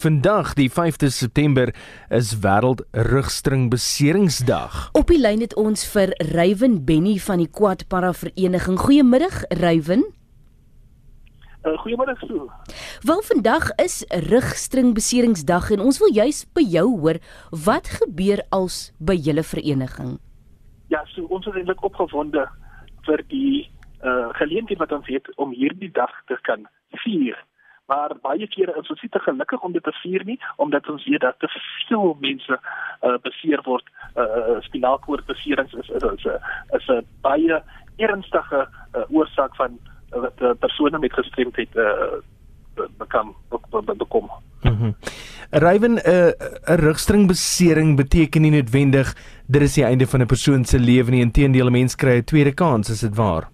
[0.00, 1.74] Vandag, die 5de September,
[2.08, 4.88] is wêreld rugstringbeseringsdag.
[4.96, 8.78] Op die lyn het ons vir Rywen Benny van die Quad Para Vereniging.
[8.80, 10.06] Goeiemiddag, Rywen.
[11.66, 12.48] Uh, Goeiemôre Sue.
[13.04, 14.00] Wel vandag is
[14.30, 17.20] rugstringbeseringsdag en ons wil juis by jou hoor
[17.66, 20.16] wat gebeur als by julle vereniging.
[20.88, 22.48] Ja, so ons is eintlik opgewonde
[23.04, 23.68] vir die
[24.00, 26.64] uh geleentheid wat ons het om hierdie dag te kan
[27.04, 27.36] vier
[27.90, 31.06] maar baie kere is ons nie te gelukkig om dit te vier nie omdat ons
[31.10, 36.38] weet dat te veel mense uh, beseer word uh, spinaalkoordbeserings is is is 'n
[36.78, 37.62] is 'n baie
[37.96, 39.78] ernstige uh, oorsaak van
[40.10, 42.20] wat uh, persone met gestremdheid uh,
[42.98, 43.34] bekam
[43.96, 44.30] bekom.
[44.62, 44.84] Mhm.
[44.84, 44.94] Mm
[45.52, 49.14] Rywen 'n uh, 'n rugstringbesering beteken nie noodwendig
[49.46, 51.20] dit is die einde van 'n persoon se lewe nie.
[51.20, 53.48] Inteendeel, 'n mens kry 'n tweede kans, is dit waar?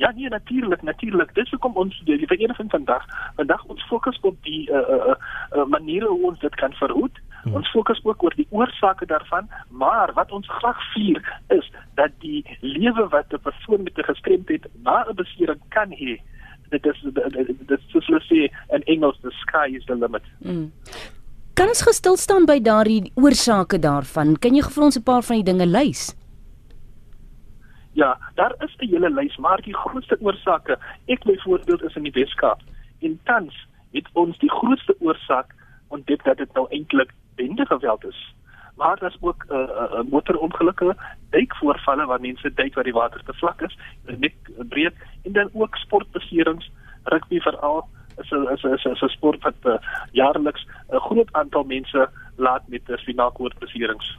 [0.00, 1.34] Ja, nee, natuurlik, natuurlik.
[1.34, 3.02] Dis hoekom ons die vereniging vandag,
[3.36, 5.16] vandag ons fokus op die uh uh,
[5.56, 7.18] uh maniere hoe ons dit kan verhoed.
[7.42, 7.58] Hmm.
[7.60, 11.68] Ons fokus ook oor die oorsake daarvan, maar wat ons graag vier is
[12.00, 16.16] dat die lewe wat 'n persoon met 'n gestremdheid na 'n besering kan hê,
[16.70, 18.40] dit is dit is soos hulle sê
[18.74, 20.22] in Engels the sky is the limit.
[20.42, 20.72] Hmm.
[21.54, 24.38] Kan ons gestil staan by daardie oorsake daarvan?
[24.38, 26.19] Kan jy vir ons 'n paar van die dinge lys?
[27.92, 32.12] Ja, daar is 'n hele lys, maar die grootste oorsake, ek byvoorbeeld is in die
[32.12, 32.60] Weskaap.
[33.00, 35.54] En tans het ons die grootste oorsaak
[35.88, 38.34] ontdek dat dit nou eintlik bendegeweld is.
[38.76, 40.96] Maar daar's ook 'n uh, uh, uh, motorongelukke,
[41.30, 44.34] duikvoorvalle waar mense duik waar die water te vlak is, net
[44.68, 46.70] breed en dan ook sportbeserings,
[47.02, 49.74] rugby veral is 'n is 'n is 'n sport wat uh,
[50.12, 54.18] jaarliks 'n groot aantal mense laat met spinaalkoordbeserings.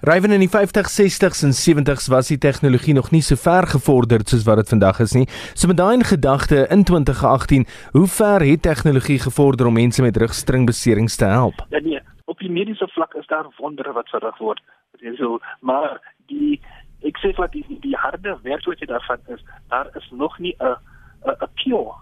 [0.00, 4.28] Rywen in die 50s, 60s en 70s was die tegnologie nog nie so ver gevorderd
[4.30, 5.24] soos wat dit vandag is nie.
[5.58, 10.16] So met daai in gedagte in 2018, hoe ver het tegnologie gevorder om mense met
[10.16, 11.66] rugstringbeserings te help?
[11.74, 11.98] Ja nee,
[12.30, 14.62] op die mediese vlak is daar wondere wat verrig word.
[14.92, 15.98] Dit is so, maar
[16.30, 16.60] die
[17.02, 20.54] ek sê wat die die harde werk wat jy daarvan is, daar is nog nie
[20.62, 20.78] 'n
[21.26, 21.98] 'n 'n cure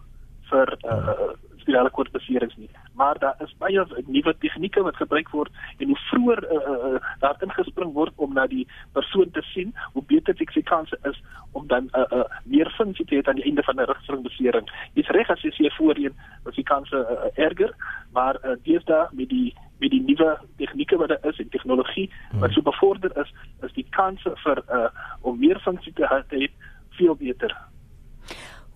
[0.52, 1.32] vir 'n uh,
[1.66, 2.70] spirale koordbeserings nie.
[2.94, 5.50] Maar daar is baie nuwe tegnieke wat gebruik word
[5.82, 10.02] en hoe vroeër uh, uh, daar ingespring word om na die persoon te sien, hoe
[10.06, 11.18] beter die kanse is
[11.52, 14.70] om dan 'n uh, uh, meer funksie te hê aan die einde van 'n rugstringbesering.
[14.94, 17.74] Dis reg as jy sê voorheen was die kanse uh, erger,
[18.12, 22.10] maar uh, deesdae met die met die nuwe tegnieke wat daar is en tegnologie
[22.40, 24.88] wat so bevorder is, is die kanse vir uh,
[25.20, 26.48] om meer funksie te hê
[26.96, 27.56] veel beter.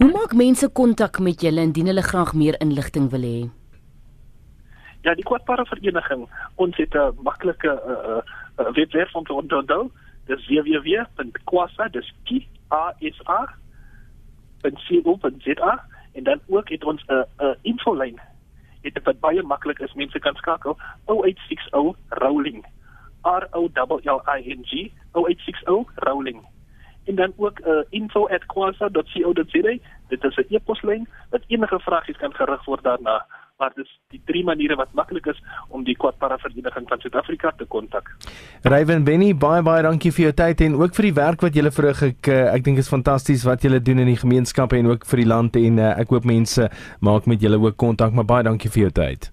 [0.00, 3.41] Hoe maak mense kontak met julle indien hulle graag meer inligting wil hê?
[5.05, 6.22] Ja, die Quadpara vereniging,
[6.56, 8.22] ons het 'n maklike uh,
[8.60, 9.91] uh, webwerf om te onthou.
[10.25, 12.41] Dis www.quasa, dis Q
[12.72, 13.41] A S A
[14.62, 18.21] .co.za en dan ook het ons 'n uh, 'n uh, infolyn.
[18.81, 22.65] Dit wat baie maklik is, mense kan skakel 0860 rolling.
[23.22, 26.41] R O L L I N G 0860 rolling
[27.10, 29.75] en dan ook uh, info@quasa.co.za.
[30.09, 33.26] Dit is 'n e-poslyn wat enige vragies kan gerig word daarna.
[33.59, 37.65] Maar dis die drie maniere wat maklik is om die Quadpara Vereniging van Suid-Afrika te
[37.65, 38.16] kontak.
[38.62, 41.71] Rywen Benny, baie baie dankie vir jou tyd en ook vir die werk wat julle
[41.71, 42.03] verrig.
[42.03, 45.16] Ek uh, ek dink is fantasties wat julle doen in die gemeenskappe en ook vir
[45.16, 48.71] die land en uh, ek hoop mense maak met julle ook kontak, maar baie dankie
[48.71, 49.32] vir jou tyd.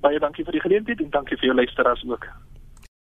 [0.00, 2.28] Baie dankie vir die geleentheid en dankie vir jou luisteraars ook.